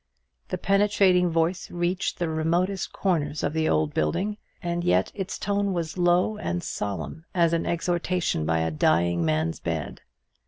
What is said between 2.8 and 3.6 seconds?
corners of